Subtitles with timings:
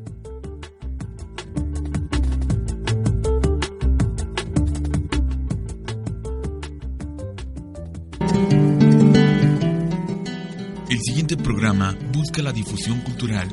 [10.90, 13.48] El siguiente programa busca la difusión cultural.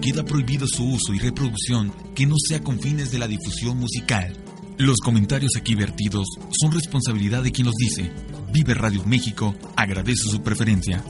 [0.00, 4.43] Queda prohibido su uso y reproducción que no sea con fines de la difusión musical.
[4.78, 8.10] Los comentarios aquí vertidos son responsabilidad de quien los dice.
[8.52, 11.02] Vive Radio México agradece su preferencia.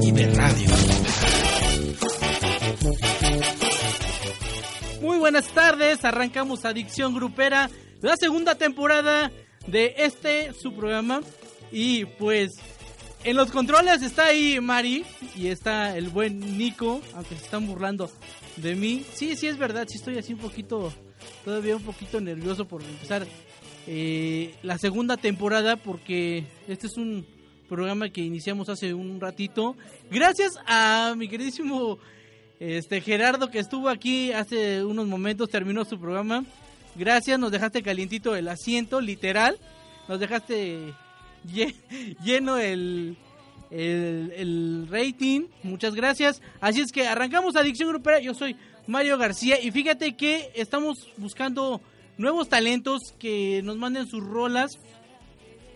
[0.00, 0.70] Vive Radio.
[5.00, 9.30] Muy buenas tardes, arrancamos Adicción Grupera, la segunda temporada
[9.68, 11.20] de este su programa
[11.70, 12.50] y pues
[13.24, 15.04] en los controles está ahí Mari
[15.36, 18.10] y está el buen Nico, aunque se están burlando
[18.56, 19.04] de mí.
[19.12, 20.92] Sí, sí es verdad, sí estoy así un poquito,
[21.44, 23.26] todavía un poquito nervioso por empezar
[23.86, 27.26] eh, la segunda temporada porque este es un
[27.68, 29.76] programa que iniciamos hace un ratito.
[30.10, 31.98] Gracias a mi queridísimo
[32.60, 36.44] este Gerardo que estuvo aquí hace unos momentos, terminó su programa.
[36.96, 39.58] Gracias, nos dejaste calientito el asiento, literal.
[40.08, 40.94] Nos dejaste
[42.24, 43.16] lleno el,
[43.70, 45.46] el, rating.
[45.62, 46.42] Muchas gracias.
[46.60, 48.20] Así es que arrancamos Adicción Grupera.
[48.20, 48.56] Yo soy
[48.86, 51.80] Mario García y fíjate que estamos buscando
[52.16, 54.78] nuevos talentos que nos manden sus rolas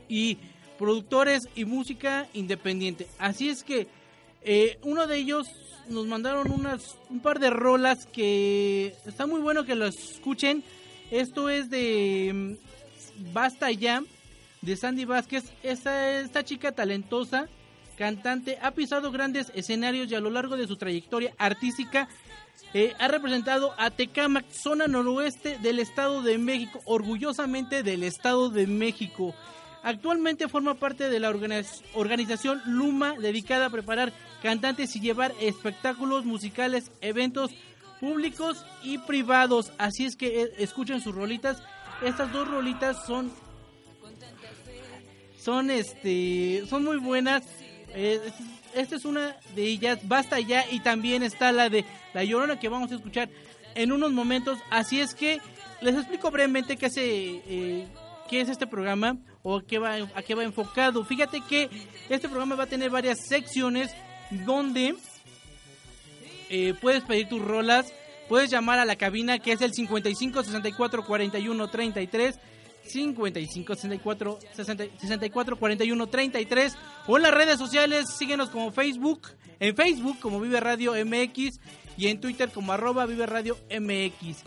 [0.09, 0.39] y
[0.79, 3.07] productores y música independiente.
[3.19, 3.87] Así es que
[4.43, 5.47] eh, uno de ellos
[5.89, 10.65] nos mandaron unas un par de rolas que está muy bueno que lo escuchen.
[11.11, 12.73] Esto es de mm,
[13.33, 14.03] Basta ya
[14.63, 15.53] de Sandy Vázquez.
[15.63, 17.49] Esta, esta chica talentosa,
[17.99, 22.09] cantante, ha pisado grandes escenarios y a lo largo de su trayectoria artística
[22.73, 23.93] eh, ha representado a
[24.51, 29.35] zona noroeste del Estado de México, orgullosamente del Estado de México.
[29.83, 34.13] Actualmente forma parte de la organiz- organización Luma, dedicada a preparar
[34.43, 37.51] cantantes y llevar espectáculos musicales, eventos
[38.01, 39.73] públicos y privados.
[39.79, 41.63] Así es que eh, escuchen sus rolitas.
[42.03, 43.33] Estas dos rolitas son
[45.43, 47.43] son este son muy buenas.
[47.95, 48.21] Eh,
[48.75, 52.69] esta es una de ellas, basta ya y también está la de La Llorona que
[52.69, 53.29] vamos a escuchar
[53.75, 54.59] en unos momentos.
[54.71, 55.41] Así es que
[55.81, 57.87] les explico brevemente qué, hace, eh,
[58.31, 61.05] qué es este programa o qué va, a qué va enfocado.
[61.05, 61.69] Fíjate que
[62.09, 63.91] este programa va a tener varias secciones
[64.31, 64.95] donde
[66.49, 67.93] eh, puedes pedir tus rolas,
[68.29, 72.39] puedes llamar a la cabina que es el 55 64 41 33
[72.85, 76.77] 55 64 60 64 41 33
[77.07, 79.29] o en las redes sociales síguenos como Facebook
[79.61, 81.61] en Facebook como Vive Radio MX
[81.97, 84.45] y en Twitter como arroba Vive Radio MX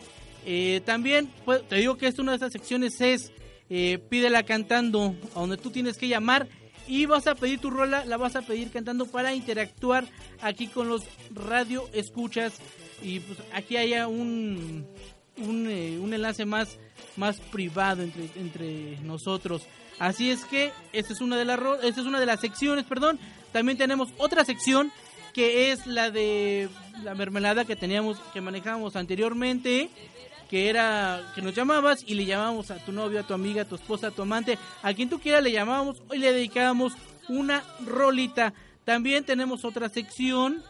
[0.48, 3.32] Eh, también pues, te digo que esta una de estas secciones es
[3.70, 6.48] eh, pídela cantando a donde tú tienes que llamar
[6.88, 10.06] y vas a pedir tu rola la vas a pedir cantando para interactuar
[10.42, 11.04] aquí con los
[11.34, 12.54] radio escuchas.
[13.02, 14.88] Y pues aquí haya un
[15.38, 16.78] un, eh, un enlace más,
[17.18, 19.64] más privado entre, entre nosotros.
[20.00, 23.20] Así es que esta es una de las esta es una de las secciones, perdón.
[23.52, 24.92] También tenemos otra sección
[25.34, 26.70] que es la de
[27.04, 29.90] la mermelada que teníamos que manejábamos anteriormente,
[30.50, 33.66] que era que nos llamabas y le llamábamos a tu novio, a tu amiga, a
[33.66, 36.94] tu esposa, a tu amante, a quien tú quieras le llamábamos y le dedicábamos
[37.30, 38.54] una rolita.
[38.84, 40.62] También tenemos otra sección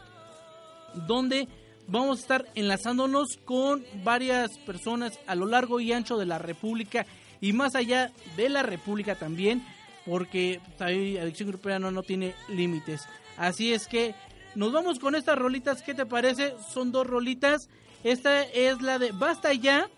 [1.08, 1.48] donde
[1.88, 7.06] vamos a estar enlazándonos con varias personas a lo largo y ancho de la República
[7.42, 9.66] y más allá de la República también,
[10.06, 13.02] porque ahí Adicción Grupera no, tiene límites.
[13.38, 14.16] Así es que
[14.56, 16.56] nos vamos con estas rolitas, ¿qué te parece?
[16.74, 17.70] Son dos rolitas.
[18.04, 19.90] Esta es la de Basta Ya.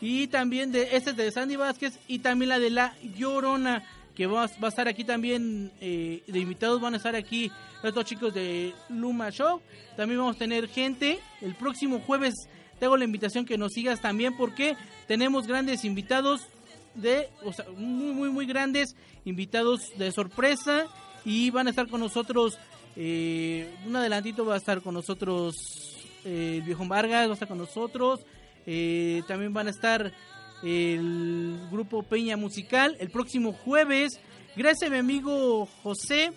[0.00, 3.84] Y también de esta es de Sandy Vázquez y también la de La Llorona
[4.14, 7.50] que va, a estar aquí también eh, de invitados van a estar aquí
[7.82, 9.60] estos chicos de Luma Show.
[9.96, 11.20] También vamos a tener gente.
[11.40, 12.34] El próximo jueves
[12.78, 14.76] te hago la invitación que nos sigas también porque
[15.06, 16.48] tenemos grandes invitados
[16.94, 20.86] de, o sea, muy, muy, muy grandes invitados de sorpresa
[21.24, 22.58] y van a estar con nosotros,
[22.96, 27.48] eh, un adelantito va a estar con nosotros eh, el viejo Vargas, va a estar
[27.48, 28.20] con nosotros,
[28.66, 30.12] eh, también van a estar
[30.62, 34.20] el grupo Peña Musical el próximo jueves.
[34.56, 36.32] Gracias a mi amigo José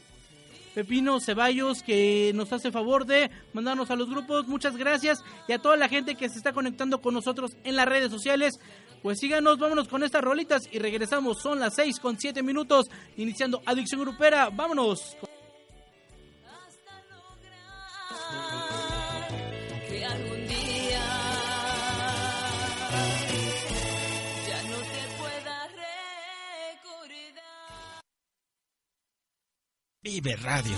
[0.73, 4.47] Pepino Ceballos que nos hace favor de mandarnos a los grupos.
[4.47, 5.19] Muchas gracias.
[5.47, 8.59] Y a toda la gente que se está conectando con nosotros en las redes sociales.
[9.01, 11.41] Pues síganos, vámonos con estas rolitas y regresamos.
[11.41, 14.49] Son las 6 con 7 minutos, iniciando Adicción Grupera.
[14.49, 15.17] Vámonos.
[30.03, 30.75] Vive Radio.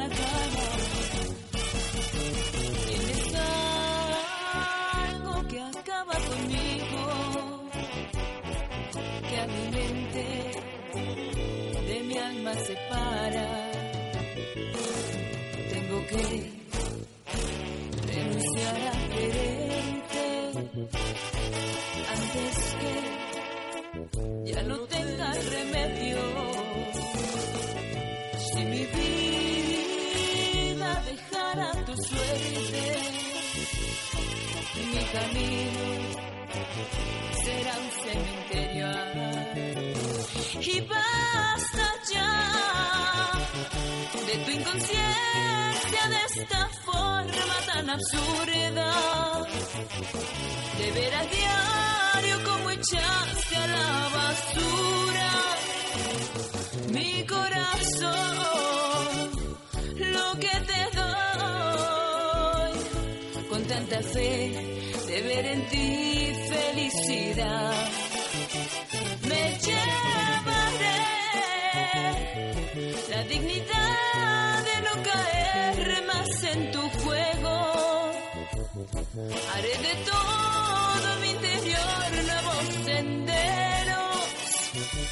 [0.00, 0.39] La cara.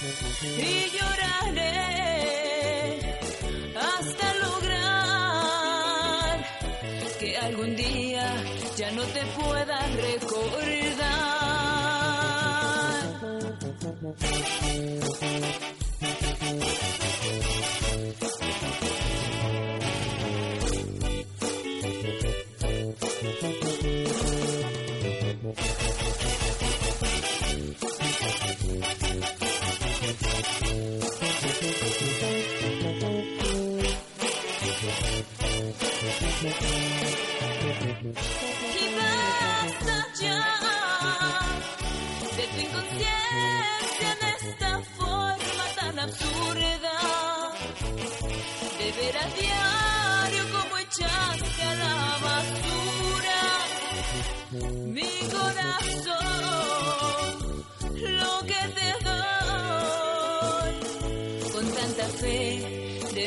[0.00, 1.81] Y lloraré
[3.75, 5.59] hasta lograr
[7.19, 8.45] que algún día
[8.77, 11.39] ya no te pueda recordar.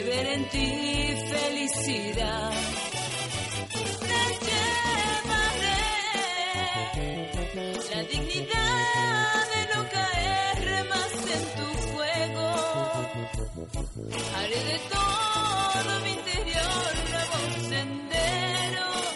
[0.04, 0.68] Ver en ti
[1.30, 2.52] felicidad.
[4.10, 5.86] Te llevaré
[7.94, 12.48] la dignidad de no caer más en tu fuego.
[14.36, 19.12] Haré de todo mi interior nuevos senderos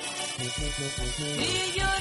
[1.37, 1.94] y lloraré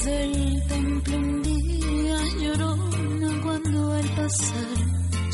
[0.00, 4.78] Salías del templo un día llorona cuando al pasar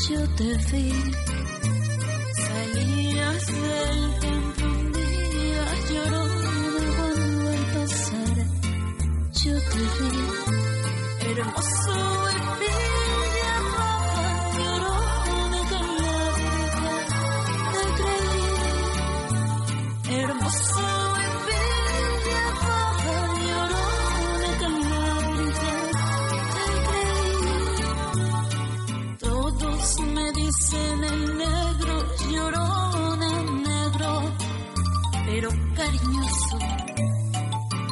[0.09, 1.16] yo te vi.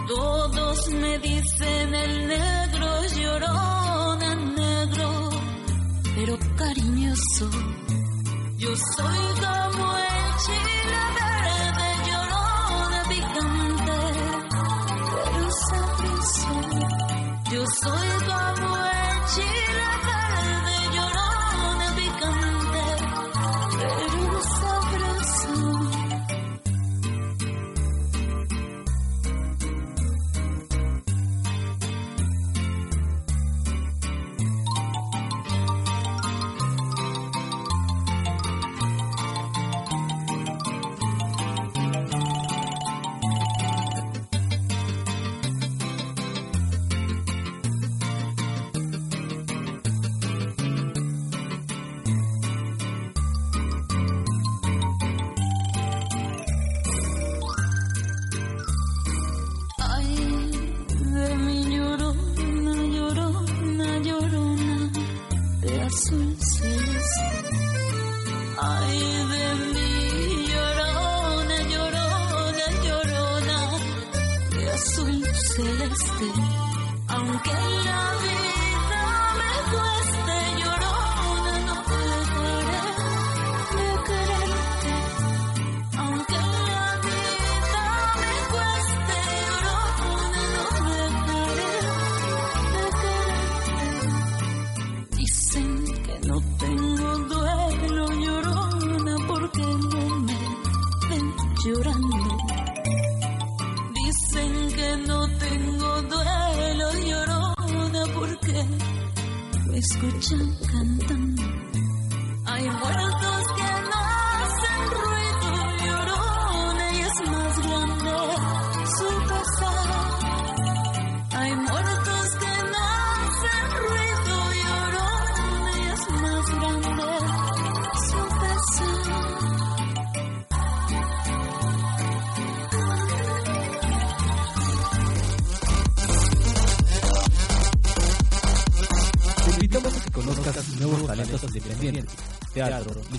[0.08, 5.30] Todos me dicen el negro llorona negro,
[6.16, 7.50] pero cariñoso.
[8.58, 14.00] Yo soy como el chile verde llorona picante,
[15.34, 16.54] pero sabroso.
[17.52, 18.45] Yo soy como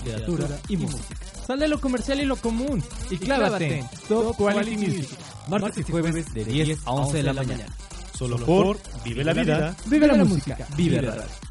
[0.07, 1.15] literatura y música.
[1.45, 5.09] Sal de lo comercial y lo común y clávate en Top Quality Music.
[5.47, 7.65] Martes y jueves de 10 a 11 de la mañana.
[8.13, 9.75] Solo por Vive la Vida.
[9.85, 11.47] Vive la música, vive la radio.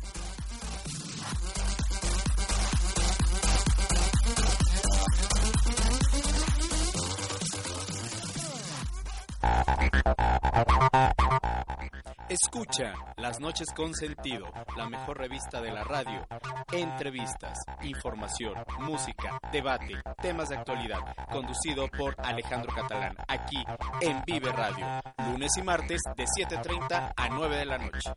[12.28, 12.92] Escucha
[13.26, 16.25] Las Noches con Sentido, la mejor revista de la radio.
[16.71, 21.00] Entrevistas, información, música, debate, temas de actualidad.
[21.28, 23.64] Conducido por Alejandro Catalán, aquí
[24.00, 24.87] en Vive Radio.
[25.28, 28.12] Lunes y martes de 7.30 a 9 de la noche.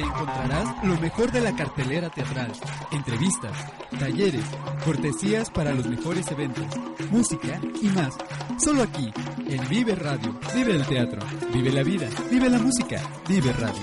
[0.00, 2.52] Encontrarás lo mejor de la cartelera teatral,
[2.92, 3.52] entrevistas,
[3.98, 4.44] talleres,
[4.84, 6.66] cortesías para los mejores eventos,
[7.10, 8.16] música y más.
[8.58, 9.12] Solo aquí,
[9.46, 10.38] en Vive Radio.
[10.54, 11.20] Vive el teatro,
[11.52, 13.82] vive la vida, vive la música, vive radio.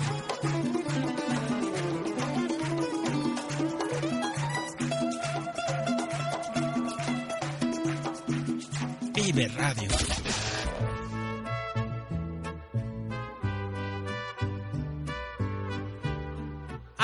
[9.13, 10.24] Vive Radio.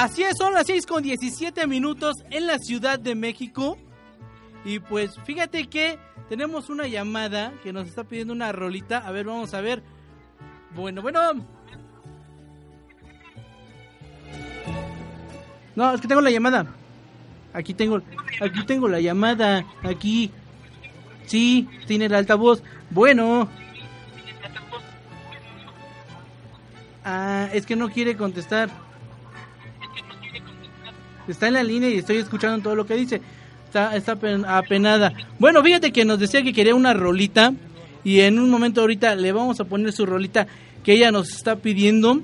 [0.02, 3.78] Así es, son las 6 con 17 minutos en la Ciudad de México.
[4.66, 8.98] Y pues fíjate que tenemos una llamada que nos está pidiendo una rolita.
[8.98, 9.84] A ver, vamos a ver.
[10.74, 11.46] Bueno, bueno.
[15.76, 16.66] No, es que tengo la llamada.
[17.54, 18.02] Aquí tengo,
[18.42, 19.68] aquí tengo la llamada.
[19.84, 20.32] Aquí.
[21.28, 22.64] Sí, tiene el altavoz.
[22.90, 23.48] Bueno.
[27.06, 28.72] Ah, es que no quiere contestar.
[31.32, 33.22] Está en la línea y estoy escuchando todo lo que dice.
[33.66, 35.14] Está, está apen- apenada.
[35.40, 37.54] Bueno, fíjate que nos decía que quería una rolita.
[38.04, 40.48] Y en un momento ahorita le vamos a poner su rolita
[40.84, 42.20] que ella nos está pidiendo.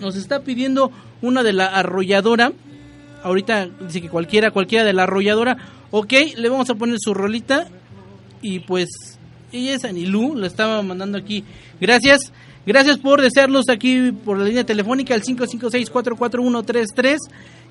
[0.00, 0.90] Nos está pidiendo
[1.20, 2.52] una de la arrolladora.
[3.22, 5.56] Ahorita dice que cualquiera, cualquiera de la arrolladora.
[5.90, 7.68] Ok, le vamos a poner su rolita.
[8.40, 8.88] Y pues
[9.52, 11.44] ella es Anilú, lo estaba mandando aquí.
[11.80, 12.32] Gracias.
[12.64, 17.16] Gracias por desearlos aquí por la línea telefónica al 556-44133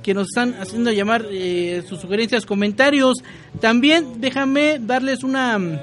[0.03, 3.17] que nos están haciendo llamar eh, sus sugerencias, comentarios.
[3.60, 5.79] También déjame darles una mm,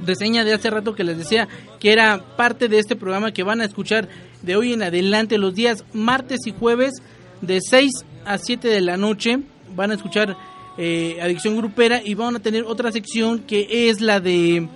[0.00, 1.48] reseña de hace rato que les decía
[1.80, 4.08] que era parte de este programa que van a escuchar
[4.42, 6.94] de hoy en adelante los días martes y jueves
[7.40, 7.90] de 6
[8.24, 9.40] a 7 de la noche.
[9.74, 10.36] Van a escuchar
[10.76, 14.68] eh, Adicción Grupera y van a tener otra sección que es la de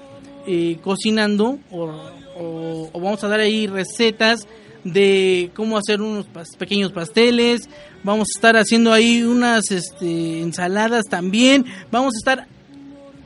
[0.46, 4.46] eh, cocinando o, vamos a dar ahí recetas
[4.92, 6.26] de cómo hacer unos
[6.58, 7.68] pequeños pasteles.
[8.02, 11.64] Vamos a estar haciendo ahí unas este, ensaladas también.
[11.90, 12.48] Vamos a estar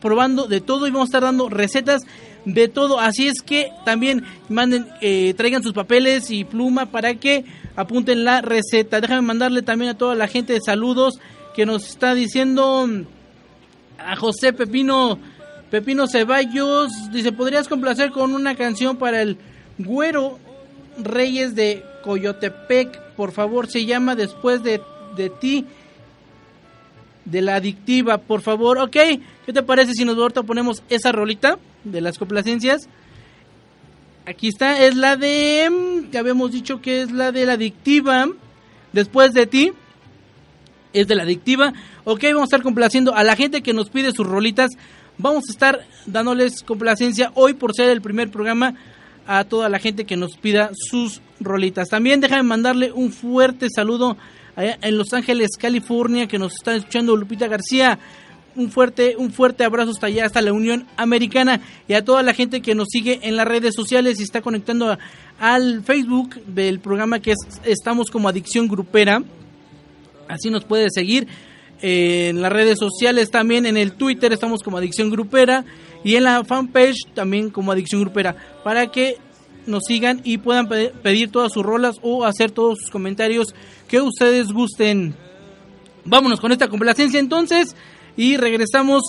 [0.01, 2.03] probando de todo y vamos a estar dando recetas
[2.45, 2.99] de todo.
[3.01, 7.45] Así es que también manden, eh, traigan sus papeles y pluma para que
[7.77, 9.01] apunten la receta.
[9.01, 11.19] Déjame mandarle también a toda la gente de saludos
[11.55, 13.03] que nos está diciendo mm,
[13.99, 15.19] a José Pepino
[15.71, 16.91] Pepino Ceballos.
[17.13, 19.39] Dice, ¿podrías complacer con una canción para el
[19.79, 20.39] güero
[20.99, 23.01] Reyes de Coyotepec?
[23.17, 24.81] Por favor, se llama Después de,
[25.17, 25.67] de ti
[27.25, 28.79] de la adictiva, por favor.
[28.79, 28.97] Ok,
[29.47, 32.89] ¿qué te parece si nos ahorita ponemos esa rolita de las complacencias?
[34.27, 35.69] Aquí está, es la de.
[35.71, 38.27] mm, Que habíamos dicho que es la de la adictiva.
[38.93, 39.73] Después de ti.
[40.93, 41.73] Es de la adictiva.
[42.05, 44.71] Ok, vamos a estar complaciendo a la gente que nos pide sus rolitas.
[45.19, 48.75] Vamos a estar dándoles complacencia hoy por ser el primer programa
[49.27, 51.89] a toda la gente que nos pida sus rolitas.
[51.89, 54.17] También déjame mandarle un fuerte saludo
[54.57, 57.99] allá en Los Ángeles, California, que nos están escuchando Lupita García.
[58.55, 62.35] Un fuerte, un fuerte abrazo hasta allá, hasta la Unión Americana y a toda la
[62.35, 64.99] gente que nos sigue en las redes sociales y está conectando a-
[65.41, 69.23] al Facebook del programa que es Estamos como Adicción Grupera.
[70.29, 71.27] Así nos puede seguir
[71.81, 75.65] eh, en las redes sociales también, en el Twitter estamos como Adicción Grupera
[76.05, 79.17] y en la fanpage también como Adicción Grupera para que
[79.67, 83.55] nos sigan y puedan pe- pedir todas sus rolas o hacer todos sus comentarios
[83.89, 85.15] que ustedes gusten.
[86.05, 87.77] Vámonos con esta complacencia entonces
[88.17, 89.03] y regresamos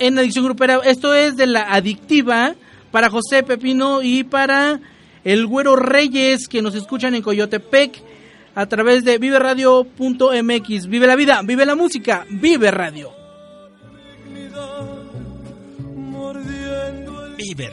[0.00, 0.80] en Adicción Grupera.
[0.84, 2.54] Esto es de la adictiva
[2.90, 4.80] para José Pepino y para
[5.24, 8.02] el Güero Reyes que nos escuchan en Coyotepec
[8.56, 10.86] a través de viveradio.mx.
[10.88, 13.10] Vive la vida, vive la música, vive radio.
[17.44, 17.68] Vive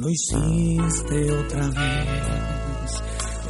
[0.00, 3.02] Lo hiciste otra vez.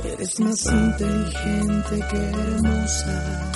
[0.05, 3.53] Eres más inteligente que hermosa,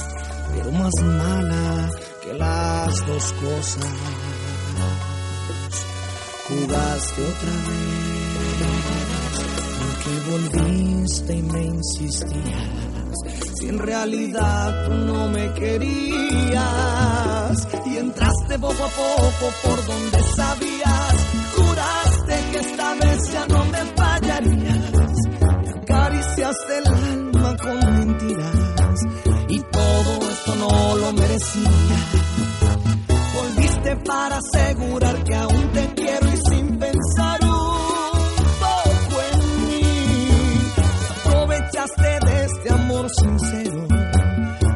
[0.54, 1.90] pero más mala
[2.22, 3.92] que las dos cosas.
[6.48, 8.62] Jugaste otra vez,
[9.80, 13.14] porque volviste y me insistías.
[13.58, 16.54] Si en realidad tú no me querías,
[17.86, 21.03] y entraste poco a poco por donde sabías,
[23.32, 24.92] ya no me fallarías.
[25.62, 28.98] Me acariciaste el alma con mentiras,
[29.48, 31.70] y todo esto no lo merecía.
[33.34, 37.50] Volviste para asegurar que aún te quiero y sin pensar un
[38.60, 40.72] poco en mí.
[41.24, 43.86] Aprovechaste de este amor sincero,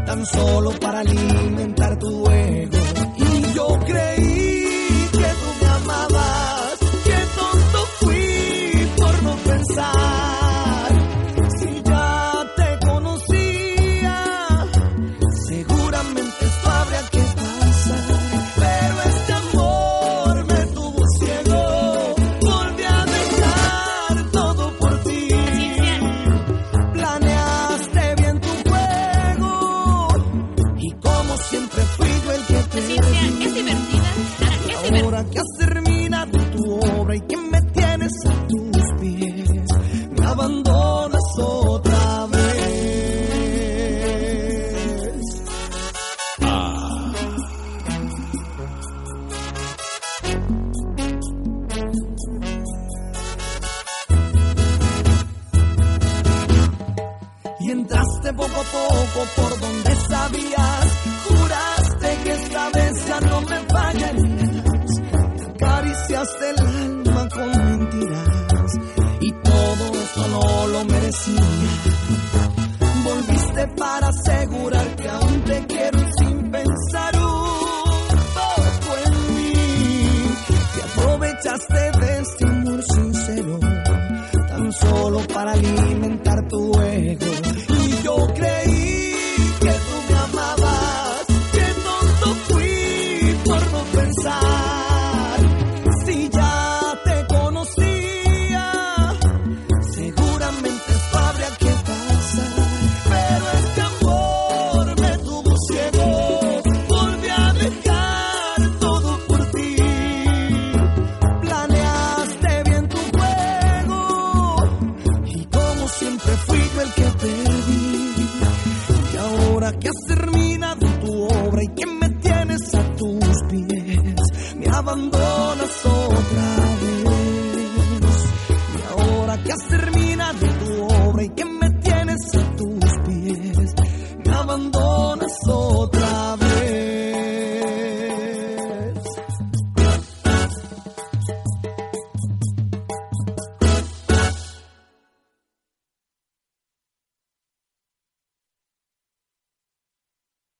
[0.06, 2.47] tan solo para alimentar tu ego.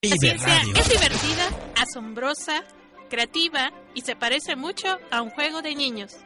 [0.08, 2.64] La ciencia es divertida, asombrosa,
[3.10, 6.16] creativa y se parece mucho a un juego de niños.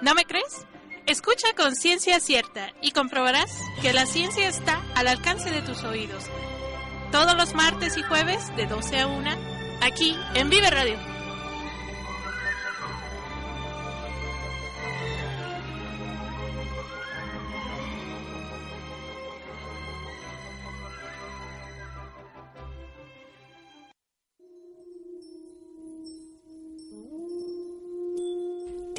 [0.00, 0.66] ¿No me crees?
[1.06, 3.50] Escucha con ciencia cierta y comprobarás
[3.82, 6.24] que la ciencia está al alcance de tus oídos.
[7.12, 9.30] Todos los martes y jueves de 12 a 1,
[9.82, 11.19] aquí en Vive Radio.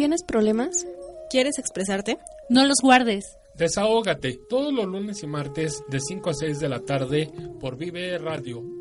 [0.02, 0.88] ¿Tienes problemas?
[1.30, 2.18] ¿Quieres expresarte?
[2.50, 3.38] No los guardes.
[3.54, 8.18] Desahógate todos los lunes y martes de 5 a 6 de la tarde por Vive
[8.18, 8.81] Radio.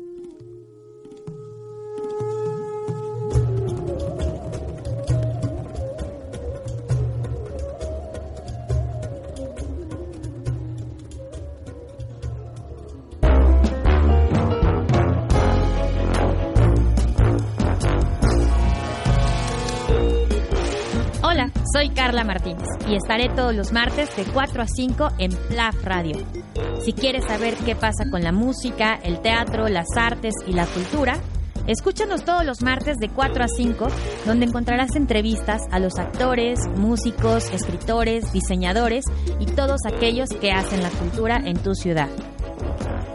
[22.21, 26.17] Carla Martínez y estaré todos los martes de 4 a 5 en PLAF Radio.
[26.83, 31.17] Si quieres saber qué pasa con la música, el teatro, las artes y la cultura,
[31.67, 33.87] escúchanos todos los martes de 4 a 5,
[34.25, 39.05] donde encontrarás entrevistas a los actores, músicos, escritores, diseñadores
[39.39, 42.09] y todos aquellos que hacen la cultura en tu ciudad.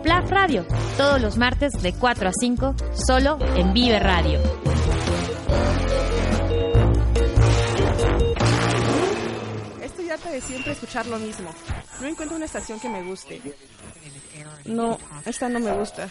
[0.02, 0.64] PLAF Radio,
[0.96, 2.74] todos los martes de 4 a 5,
[3.06, 4.40] solo en Vive Radio.
[10.36, 11.50] De siempre escuchar lo mismo.
[12.00, 13.40] No encuentro una estación que me guste.
[14.66, 16.08] No, esta no me gusta.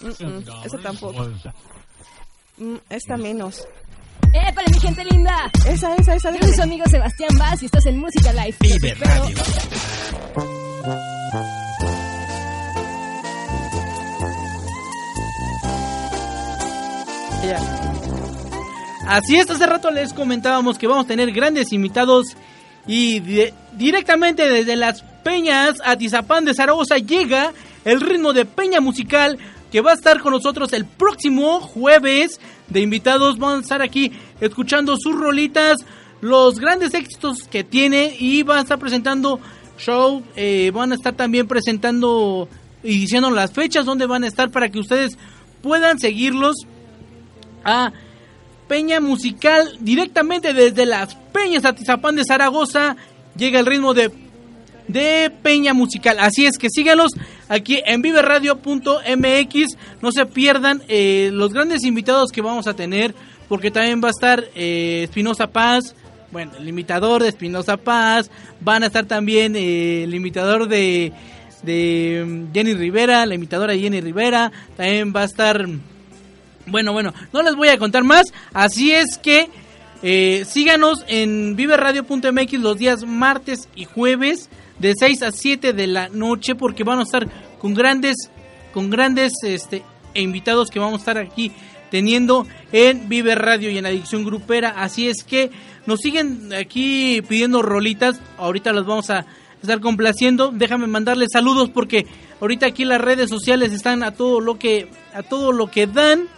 [0.00, 1.28] Mm, mm, esta tampoco.
[2.58, 3.66] Mm, esta menos.
[4.32, 5.50] ¡Épale, mi gente linda!
[5.66, 6.30] Esa, esa, esa.
[6.30, 8.56] Yo soy su amigo Sebastián Vaz y estás en Música Live.
[8.60, 9.36] Vive Radio.
[19.06, 22.36] Así es, hace rato les comentábamos que vamos a tener grandes invitados
[22.88, 27.52] y di- directamente desde las Peñas a Tizapán de Zaragoza llega
[27.84, 29.38] el ritmo de Peña Musical
[29.70, 33.38] que va a estar con nosotros el próximo jueves de invitados.
[33.38, 35.76] Vamos a estar aquí escuchando sus rolitas,
[36.22, 39.38] los grandes éxitos que tiene y van a estar presentando
[39.76, 42.48] show, eh, van a estar también presentando
[42.82, 45.18] y diciendo las fechas donde van a estar para que ustedes
[45.62, 46.54] puedan seguirlos
[47.64, 47.92] a
[48.68, 52.96] Peña Musical directamente desde las Peñas Atizapán de Zaragoza.
[53.36, 54.12] Llega el ritmo de,
[54.86, 56.18] de Peña Musical.
[56.20, 57.12] Así es que síganos
[57.48, 59.76] aquí en viveradio.mx.
[60.02, 63.14] No se pierdan eh, los grandes invitados que vamos a tener.
[63.48, 65.94] Porque también va a estar eh, Espinosa Paz.
[66.30, 68.30] Bueno, el imitador de Espinosa Paz.
[68.60, 71.14] Van a estar también eh, el imitador de,
[71.62, 73.24] de mm, Jenny Rivera.
[73.24, 74.52] La imitadora de Jenny Rivera.
[74.76, 75.66] También va a estar...
[76.70, 78.26] Bueno, bueno, no les voy a contar más.
[78.52, 79.48] Así es que
[80.02, 86.08] eh, síganos en viveradio.mx los días martes y jueves de 6 a 7 de la
[86.08, 87.26] noche porque van a estar
[87.58, 88.30] con grandes
[88.72, 89.82] con grandes este
[90.14, 91.52] invitados que vamos a estar aquí
[91.90, 94.74] teniendo en Vive Radio y en Adicción Grupera.
[94.76, 95.50] Así es que
[95.86, 98.20] nos siguen aquí pidiendo rolitas.
[98.36, 99.26] Ahorita las vamos a
[99.62, 100.50] estar complaciendo.
[100.52, 102.06] Déjame mandarles saludos porque
[102.40, 106.28] ahorita aquí las redes sociales están a todo lo que a todo lo que dan.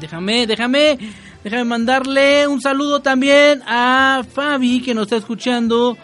[0.00, 0.98] Déjame, déjame,
[1.42, 5.96] déjame mandarle un saludo también a Fabi que nos está escuchando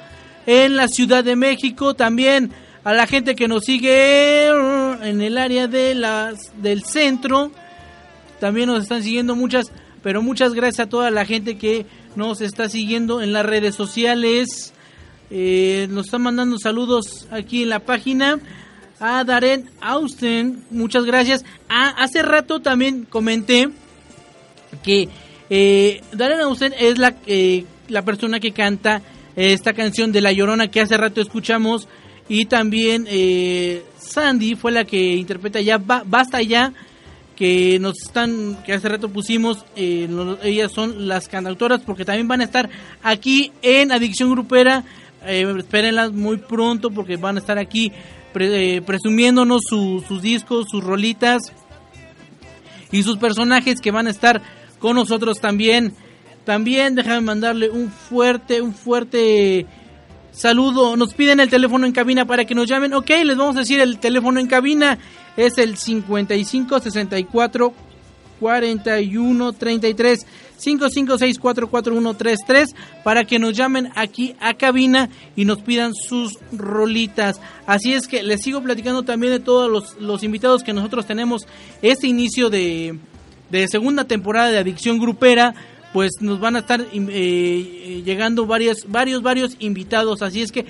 [0.47, 2.53] en la Ciudad de México, también
[2.85, 7.51] a la gente que nos sigue en el área de las del centro.
[8.41, 9.67] También nos están siguiendo muchas,
[10.03, 11.85] pero muchas gracias a toda la gente que
[12.17, 14.73] nos está siguiendo en las redes sociales.
[15.31, 18.39] Eh, nos están mandando saludos aquí en la página
[19.01, 21.45] a Darren Austen, muchas gracias.
[21.69, 23.69] Ah, hace rato también comenté
[24.83, 25.09] que
[25.51, 29.03] eh, Darren Austen es la, eh, la persona que canta
[29.37, 31.89] esta canción de La Llorona que hace rato escuchamos.
[32.29, 36.73] Y también eh, Sandy fue la que interpreta ya Ba- Basta Ya
[37.37, 40.07] que nos están que hace rato pusimos eh,
[40.43, 42.69] ellas son las cantautoras porque también van a estar
[43.03, 44.85] aquí en Adicción Grupera.
[45.27, 47.93] Eh, espérenlas muy pronto porque van a estar aquí
[48.33, 51.41] pre- eh, presumiéndonos su- sus discos sus rolitas
[52.91, 54.43] y sus personajes que van a estar
[54.83, 55.95] con nosotros también.
[56.45, 59.65] También déjame mandarle un fuerte, un fuerte
[60.33, 60.97] saludo.
[60.97, 62.93] Nos piden el teléfono en cabina para que nos llamen.
[62.93, 64.99] Ok, les vamos a decir el teléfono en cabina.
[65.37, 67.73] Es el 55 64
[68.41, 70.27] 41 33
[70.59, 77.41] 556 44133 para que nos llamen aquí a cabina y nos pidan sus rolitas.
[77.67, 81.47] Así es que les sigo platicando también de todos los, los invitados que nosotros tenemos
[81.83, 82.99] este inicio de,
[83.53, 85.55] de segunda temporada de Adicción Grupera.
[85.93, 90.23] Pues nos van a estar eh, eh, llegando varias, varios, varios invitados.
[90.23, 90.65] Así es que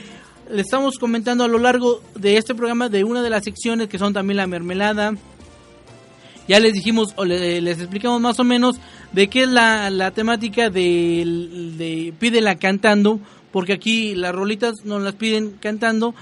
[0.51, 3.99] le estamos comentando a lo largo de este programa de una de las secciones que
[3.99, 5.15] son también la mermelada,
[6.49, 8.75] ya les dijimos o le- les explicamos más o menos
[9.13, 11.25] de qué es la, la temática de,
[11.79, 13.21] de Pídela cantando,
[13.53, 16.17] porque aquí las rolitas nos las piden cantando.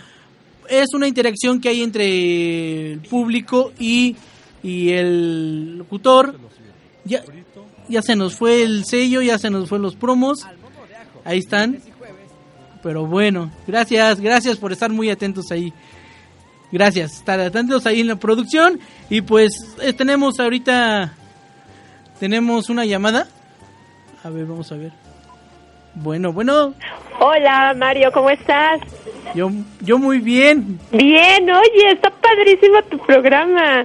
[0.68, 4.14] Es una interacción que hay entre el público y,
[4.62, 6.36] y el locutor.
[7.10, 7.22] Ya,
[7.88, 10.46] ya se nos fue el sello, ya se nos fue los promos.
[11.24, 11.80] Ahí están.
[12.84, 15.72] Pero bueno, gracias, gracias por estar muy atentos ahí.
[16.70, 18.78] Gracias, estar atentos ahí en la producción.
[19.08, 19.50] Y pues
[19.82, 21.12] eh, tenemos ahorita,
[22.20, 23.26] tenemos una llamada.
[24.22, 24.92] A ver, vamos a ver.
[25.96, 26.74] Bueno, bueno,
[27.18, 28.80] Hola Mario, ¿cómo estás?
[29.34, 30.78] yo, yo muy bien.
[30.92, 33.84] Bien, oye, está padrísimo tu programa.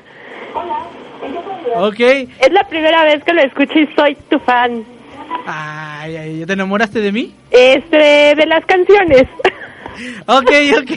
[1.78, 4.84] Ok, Es la primera vez que lo escucho y soy tu fan.
[5.46, 7.34] Ay, ay, ¿te enamoraste de mí?
[7.52, 9.24] Este, de las canciones.
[10.28, 10.92] Ok, ok,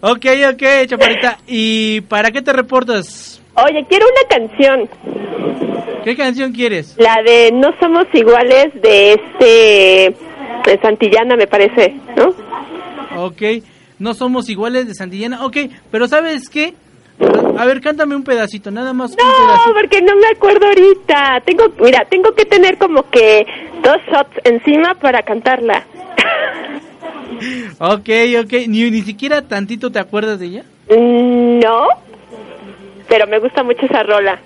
[0.00, 1.38] ok, ok, chaparrita.
[1.46, 3.40] ¿Y para qué te reportas?
[3.54, 4.88] Oye, quiero una canción.
[6.02, 6.96] ¿Qué canción quieres?
[6.98, 10.16] La de No somos iguales de este...
[10.68, 12.34] De Santillana, me parece, ¿no?
[13.24, 13.42] Ok,
[14.00, 15.44] no somos iguales de Santillana.
[15.46, 15.58] Ok,
[15.92, 16.74] pero ¿sabes qué?
[17.58, 19.74] A ver, cántame un pedacito, nada más un No, pedacito.
[19.74, 21.40] porque no me acuerdo ahorita.
[21.46, 23.46] Tengo, mira, tengo que tener como que
[23.82, 25.84] dos shots encima para cantarla.
[27.78, 28.08] Ok,
[28.42, 30.62] ok, ni, ni siquiera tantito te acuerdas de ella.
[30.88, 31.86] Mm, No,
[33.08, 34.38] pero me gusta mucho esa rola.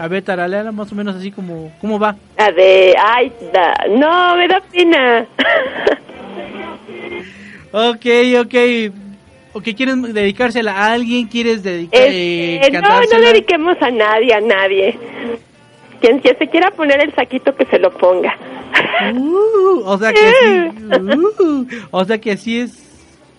[0.00, 2.16] A ver, taraleala más o menos así como, ¿cómo va?
[2.38, 5.26] La de, ay, da- no, me da pena.
[7.72, 8.06] Ok,
[8.40, 8.54] ok.
[9.58, 11.26] Ok, ¿quieres dedicársela a alguien?
[11.26, 14.96] ¿Quieres dedicar, eh, Este, no, no dediquemos a nadie, a nadie.
[16.00, 18.36] Quien, quien se quiera poner el saquito, que se lo ponga.
[19.14, 20.86] Uh, o sea que sí.
[21.42, 22.84] uh, o sea que sí es.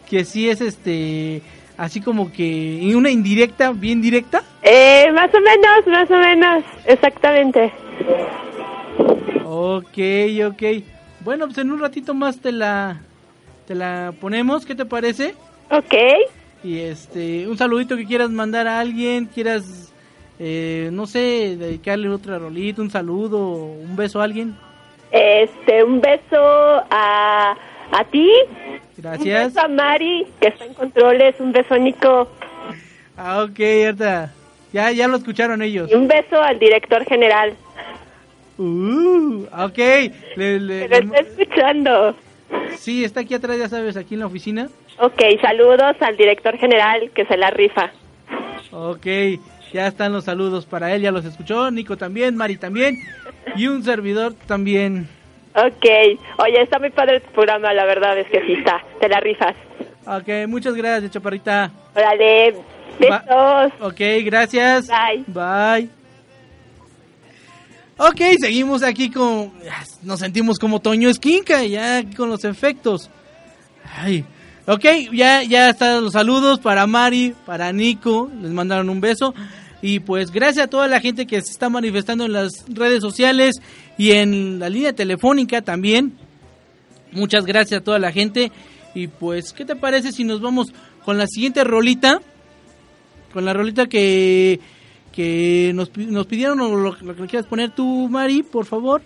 [0.09, 1.41] Que sí es este.
[1.77, 2.43] Así como que.
[2.43, 4.43] ¿y una indirecta, bien directa?
[4.61, 7.71] Eh, más o menos, más o menos, exactamente.
[9.45, 9.97] Ok,
[10.49, 10.83] ok.
[11.21, 12.99] Bueno, pues en un ratito más te la.
[13.67, 15.33] Te la ponemos, ¿qué te parece?
[15.71, 15.93] Ok.
[16.63, 17.47] Y este.
[17.47, 19.93] Un saludito que quieras mandar a alguien, quieras.
[20.39, 24.55] eh, no sé, dedicarle otra rolita, un saludo, un beso a alguien.
[25.11, 26.37] Este, un beso
[26.91, 27.55] a,
[27.91, 28.29] a ti.
[28.97, 29.47] Gracias.
[29.47, 31.35] Un beso a Mari, que está en controles.
[31.39, 32.29] Un beso a Nico.
[33.17, 33.59] Ah, ok.
[34.71, 35.89] Ya, ya lo escucharon ellos.
[35.91, 37.53] Y un beso al director general.
[38.57, 39.77] Uh, ok.
[40.35, 42.15] Le- le- está escuchando.
[42.77, 44.69] Sí, está aquí atrás, ya sabes, aquí en la oficina.
[44.99, 47.91] Ok, saludos al director general, que se la rifa.
[48.71, 49.05] Ok,
[49.73, 51.71] ya están los saludos para él, ya los escuchó.
[51.71, 52.97] Nico también, Mari también.
[53.55, 55.07] Y un servidor también.
[55.55, 55.85] Ok.
[56.37, 58.83] Oye, está muy padre tu programa, la verdad es que sí está.
[58.99, 59.55] Te la rifas.
[60.05, 61.71] Ok, muchas gracias, Chaparrita.
[61.95, 62.55] Órale.
[62.99, 63.71] Besos.
[63.81, 64.87] Ok, gracias.
[64.87, 65.23] Bye.
[65.27, 65.98] Bye.
[68.01, 69.51] Ok, seguimos aquí con...
[70.03, 73.09] Nos sentimos como Toño Esquinca, ya con los efectos.
[73.97, 74.23] Ay.
[74.65, 79.35] Ok, ya, ya están los saludos para Mari, para Nico, les mandaron un beso.
[79.81, 83.57] Y pues gracias a toda la gente que se está manifestando en las redes sociales
[83.97, 86.13] y en la línea telefónica también.
[87.11, 88.53] Muchas gracias a toda la gente.
[88.95, 90.71] Y pues, ¿qué te parece si nos vamos
[91.03, 92.21] con la siguiente rolita?
[93.33, 94.61] Con la rolita que,
[95.11, 99.01] que nos, nos pidieron lo que quieras poner tú, Mari, por favor.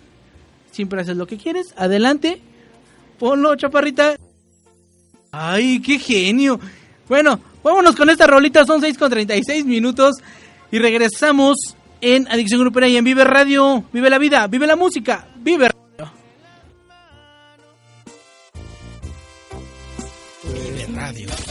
[0.70, 1.74] Siempre haces lo que quieres.
[1.76, 2.40] Adelante.
[3.18, 4.16] Ponlo, chaparrita.
[5.30, 6.60] Ay, qué genio.
[7.08, 8.64] Bueno, vámonos con esta rolita.
[8.64, 10.16] Son 6 con 36 minutos.
[10.70, 13.84] Y regresamos en Adicción Grupera y en Vive Radio.
[13.92, 16.12] Vive la vida, vive la música, vive Radio.
[20.42, 21.43] Vive Radio.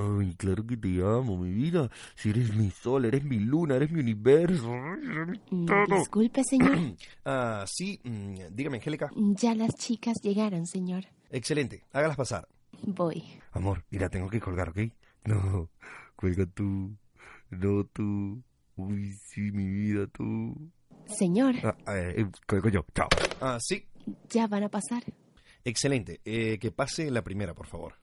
[0.00, 1.90] Ay, claro que te amo, mi vida.
[2.14, 4.72] Si eres mi sol, eres mi luna, eres mi universo.
[4.74, 5.98] eres mi Mm, todo.
[5.98, 6.70] Disculpe, señor.
[7.24, 9.10] Ah, sí, mm, dígame, Angélica.
[9.16, 11.04] Ya las chicas llegaron, señor.
[11.30, 12.48] Excelente, hágalas pasar.
[12.82, 13.24] Voy.
[13.52, 14.78] Amor, mira, tengo que colgar, ¿ok?
[15.24, 15.68] No,
[16.16, 16.96] cuelga tú.
[17.50, 18.42] No tú.
[18.76, 20.54] Uy, sí, mi vida, tú.
[21.06, 23.08] Señor, Ah, eh, cuelgo yo, chao.
[23.40, 23.84] Ah, sí,
[24.30, 25.02] ya van a pasar.
[25.64, 26.20] excelente.
[26.24, 27.94] Eh, que pase la primera, por favor.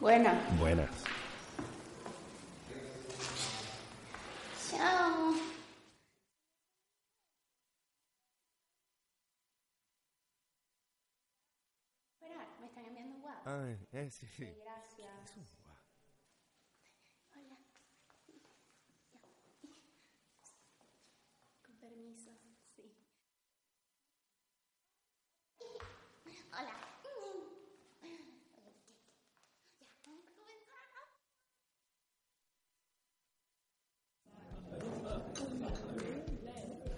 [0.00, 0.32] Buena.
[0.58, 0.90] Buenas.
[4.70, 5.34] Chao.
[12.14, 13.46] Espera, me están enviando un WhatsApp.
[13.46, 14.44] Ah, eh, sí, sí.
[14.64, 14.89] Gracias.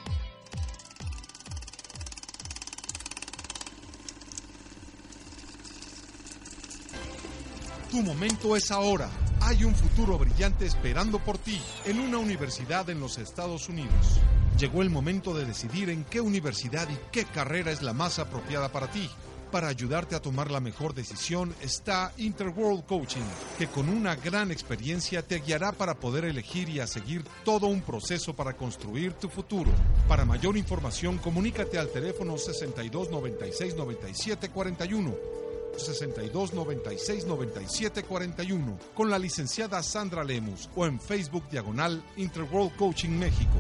[7.93, 9.11] Tu momento es ahora.
[9.43, 14.19] Hay un futuro brillante esperando por ti en una universidad en los Estados Unidos.
[14.59, 18.73] Llegó el momento de decidir en qué universidad y qué carrera es la más apropiada
[18.73, 19.11] para ti.
[19.51, 23.29] Para ayudarte a tomar la mejor decisión está Interworld Coaching,
[23.59, 27.83] que con una gran experiencia te guiará para poder elegir y a seguir todo un
[27.83, 29.71] proceso para construir tu futuro.
[30.09, 35.43] Para mayor información, comunícate al teléfono 62 96 97 41
[35.77, 43.11] 62 96 97 41 con la licenciada Sandra Lemus o en Facebook Diagonal Interworld Coaching
[43.11, 43.59] México.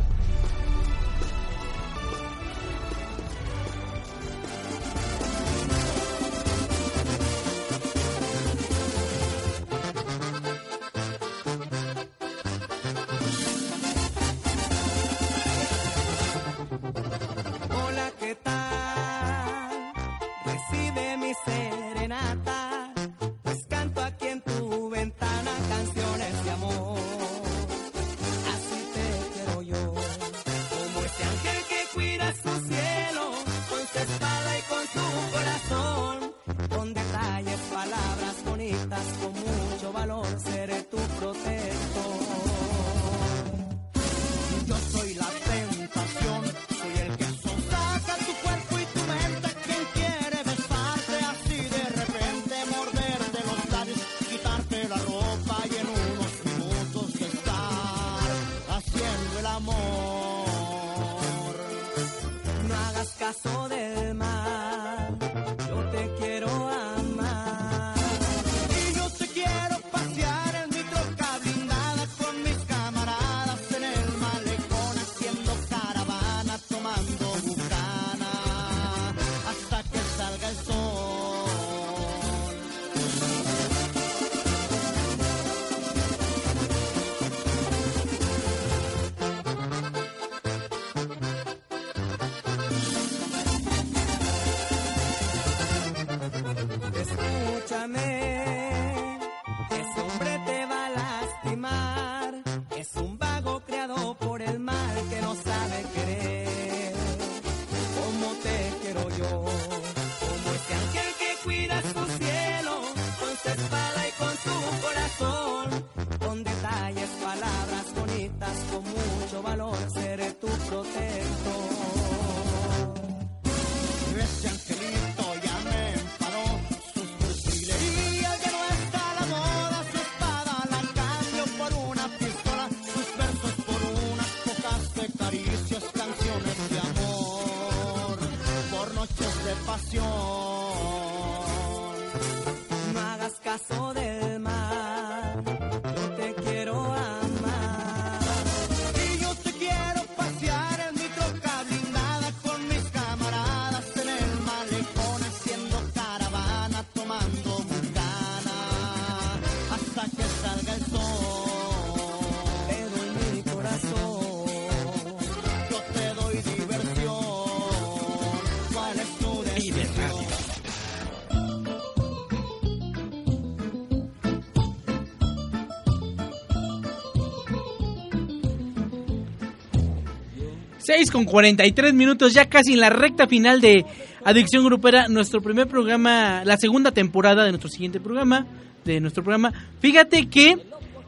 [180.95, 183.87] 6 con 43 minutos, ya casi en la recta final de
[184.25, 188.47] Adicción Grupera, nuestro primer programa, la segunda temporada de nuestro siguiente programa,
[188.85, 189.55] de nuestro programa.
[189.81, 190.59] Fíjate que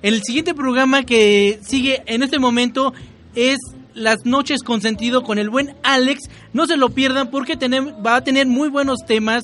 [0.00, 2.94] el siguiente programa que sigue en este momento
[3.34, 3.58] es
[3.92, 6.30] Las noches con sentido con el buen Alex.
[6.54, 9.42] No se lo pierdan porque tenemos, va a tener muy buenos temas,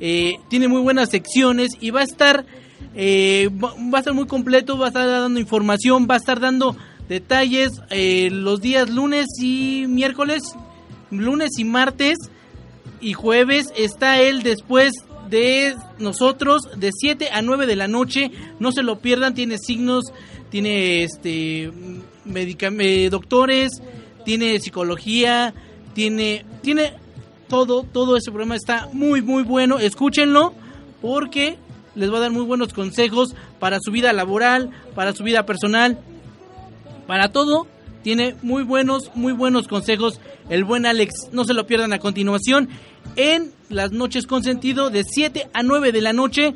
[0.00, 2.44] eh, tiene muy buenas secciones y va a estar,
[2.96, 6.76] eh, va a estar muy completo, va a estar dando información, va a estar dando
[7.08, 10.42] detalles eh, los días lunes y miércoles,
[11.10, 12.18] lunes y martes
[13.00, 14.92] y jueves está él después
[15.28, 20.04] de nosotros de 7 a 9 de la noche, no se lo pierdan, tiene signos,
[20.50, 21.70] tiene este
[22.34, 23.82] eh, doctores,
[24.24, 25.54] tiene psicología,
[25.94, 26.94] tiene tiene
[27.48, 29.78] todo, todo ese programa está muy, muy bueno.
[29.78, 30.52] Escúchenlo
[31.00, 31.58] porque
[31.94, 35.98] les va a dar muy buenos consejos para su vida laboral, para su vida personal,
[37.06, 37.66] para todo.
[38.02, 41.12] Tiene muy buenos, muy buenos consejos el buen Alex.
[41.32, 42.68] No se lo pierdan a continuación
[43.16, 46.54] en las noches con sentido de 7 a 9 de la noche.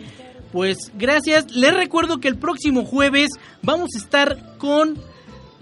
[0.52, 1.50] Pues gracias.
[1.50, 3.30] Les recuerdo que el próximo jueves
[3.62, 4.96] vamos a estar con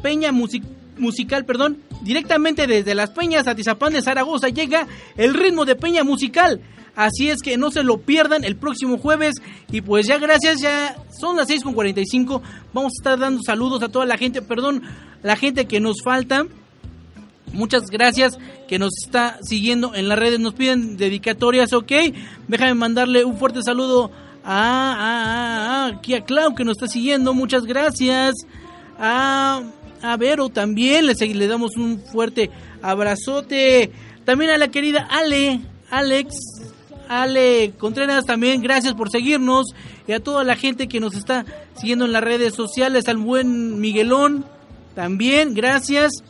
[0.02, 0.64] Peña Music
[0.98, 4.86] Musical, perdón, directamente desde las Peñas a Tizapán de Zaragoza llega
[5.16, 6.60] el ritmo de Peña Musical.
[6.98, 9.36] Así es que no se lo pierdan el próximo jueves.
[9.70, 12.42] Y pues ya gracias, ya son las 6.45.
[12.74, 14.82] Vamos a estar dando saludos a toda la gente, perdón,
[15.22, 16.44] la gente que nos falta.
[17.52, 18.36] Muchas gracias
[18.66, 20.40] que nos está siguiendo en las redes.
[20.40, 21.92] Nos piden dedicatorias, ok.
[22.48, 24.10] Déjame mandarle un fuerte saludo
[24.42, 27.32] a, a, a, aquí a Clau que nos está siguiendo.
[27.32, 28.34] Muchas gracias.
[28.98, 29.62] A,
[30.02, 31.06] a Vero también.
[31.06, 32.50] Le, le damos un fuerte
[32.82, 33.92] abrazote.
[34.24, 36.34] También a la querida Ale, Alex,
[37.08, 38.62] Ale Contreras también.
[38.62, 39.66] Gracias por seguirnos.
[40.06, 41.44] Y a toda la gente que nos está
[41.74, 43.08] siguiendo en las redes sociales.
[43.08, 44.44] Al buen Miguelón
[44.94, 45.54] también.
[45.54, 46.22] Gracias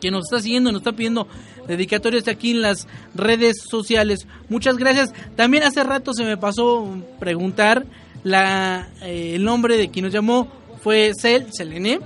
[0.00, 1.28] que nos está siguiendo, nos está pidiendo
[1.68, 4.26] dedicatorias aquí en las redes sociales.
[4.48, 5.12] Muchas gracias.
[5.36, 7.84] También hace rato se me pasó preguntar
[8.24, 10.48] la, eh, el nombre de quien nos llamó
[10.82, 12.00] fue Cel, Selene.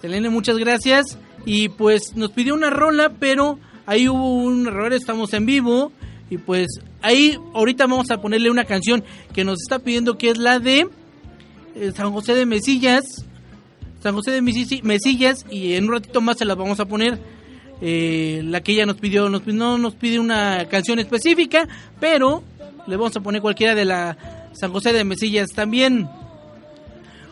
[0.00, 1.18] Selene, muchas gracias.
[1.44, 5.92] Y pues nos pidió una rola, pero ahí hubo un error, estamos en vivo.
[6.28, 6.66] Y pues
[7.02, 10.88] ahí ahorita vamos a ponerle una canción que nos está pidiendo que es la de
[11.76, 13.04] eh, San José de Mesillas.
[14.02, 17.18] San José de Mesillas y en un ratito más se las vamos a poner.
[17.82, 21.68] Eh, la que ella nos pidió, nos, no nos pide una canción específica,
[22.00, 22.42] pero
[22.86, 24.16] le vamos a poner cualquiera de la
[24.52, 26.08] San José de Mesillas también.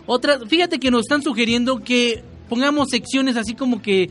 [0.07, 4.11] Otra, fíjate que nos están sugiriendo que pongamos secciones así como que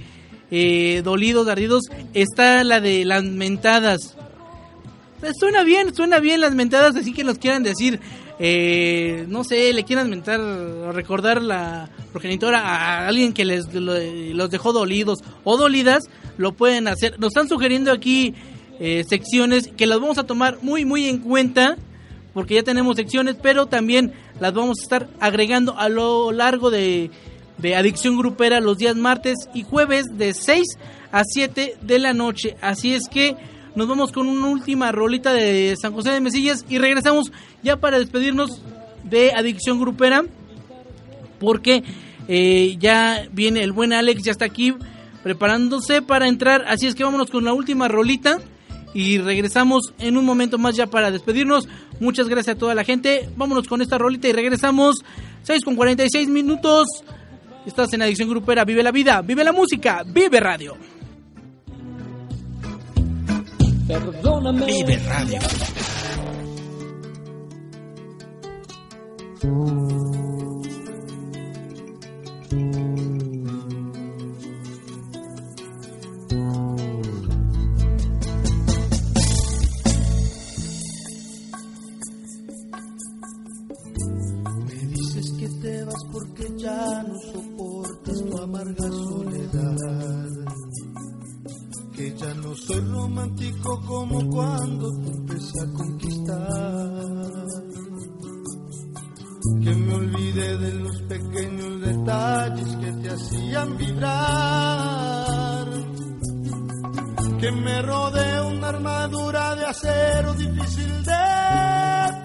[0.50, 1.84] eh, dolidos, ardidos.
[2.14, 4.16] Está la de las mentadas.
[5.40, 8.00] Suena bien, suena bien las mentadas, así que nos quieran decir,
[8.40, 13.94] eh, no sé, le quieran mentar o recordar la progenitora a alguien que les lo-
[14.34, 16.04] los dejó dolidos o dolidas,
[16.38, 17.20] lo pueden hacer.
[17.20, 18.34] Nos están sugiriendo aquí
[18.80, 21.78] eh, secciones que las vamos a tomar muy, muy en cuenta,
[22.34, 27.12] porque ya tenemos secciones, pero también las vamos a estar agregando a lo largo de,
[27.60, 30.64] de Adicción Grupera los días martes y jueves de 6
[31.12, 32.58] a 7 de la noche.
[32.62, 33.36] Así es que
[33.76, 37.32] nos vamos con una última rolita de San José de Mesillas y regresamos
[37.64, 38.62] ya para despedirnos
[39.04, 40.24] de Adicción Grupera
[41.40, 41.84] porque
[42.28, 44.74] eh, ya viene el buen Alex, ya está aquí
[45.24, 48.40] preparándose para entrar, así es que vámonos con la última rolita
[48.94, 51.68] y regresamos en un momento más ya para despedirnos.
[52.00, 54.98] Muchas gracias a toda la gente, vámonos con esta rolita y regresamos
[55.44, 56.88] 6 con 46 minutos.
[57.66, 60.78] Estás en Adicción Grupera, vive la vida, vive la música, vive radio.
[63.88, 64.66] Perdóname.
[64.66, 65.40] Vive radio.
[93.24, 97.04] Romántico como cuando te empecé a conquistar.
[99.62, 105.68] Que me olvidé de los pequeños detalles que te hacían vibrar.
[107.40, 111.14] Que me rodee una armadura de acero difícil de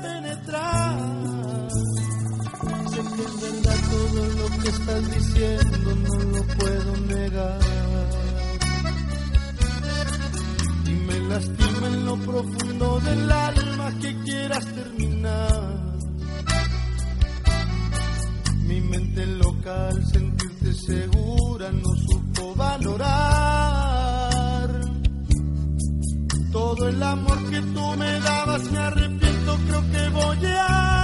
[0.02, 0.98] penetrar.
[2.90, 7.87] Sé que es todo lo que estás diciendo, no lo puedo negar.
[11.28, 15.96] Lastima en lo profundo del alma que quieras terminar.
[18.66, 23.88] Mi mente loca al sentirte segura no supo valorar.
[26.52, 30.97] Todo el amor que tú me dabas me arrepiento, creo que voy a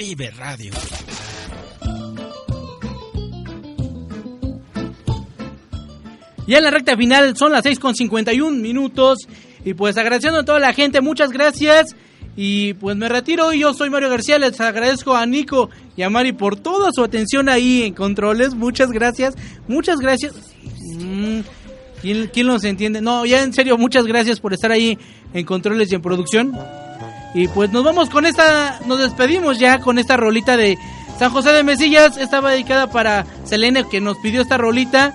[0.00, 0.72] Vive Radio.
[6.46, 9.18] Ya en la recta final son las 6 con 51 minutos.
[9.62, 11.94] Y pues agradeciendo a toda la gente, muchas gracias.
[12.34, 13.52] Y pues me retiro.
[13.52, 14.38] Yo soy Mario García.
[14.38, 18.54] Les agradezco a Nico y a Mari por toda su atención ahí en controles.
[18.54, 19.34] Muchas gracias.
[19.68, 20.32] Muchas gracias.
[20.94, 21.40] Mm,
[22.00, 23.02] ¿quién, ¿Quién los entiende?
[23.02, 24.96] No, ya en serio, muchas gracias por estar ahí
[25.34, 26.58] en controles y en producción.
[27.34, 30.76] Y pues nos vamos con esta, nos despedimos ya con esta rolita de
[31.18, 32.16] San José de Mesillas.
[32.16, 35.12] Estaba dedicada para Selene que nos pidió esta rolita.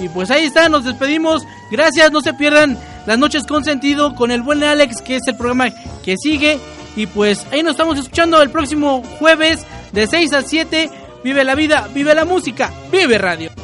[0.00, 1.46] Y pues ahí está, nos despedimos.
[1.70, 5.36] Gracias, no se pierdan las noches con sentido con el buen Alex, que es el
[5.36, 5.70] programa
[6.04, 6.58] que sigue.
[6.96, 10.90] Y pues ahí nos estamos escuchando el próximo jueves de 6 a 7.
[11.22, 13.63] Vive la vida, vive la música, vive radio.